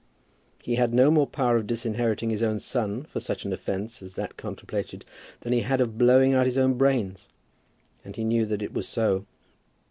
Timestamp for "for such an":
3.03-3.53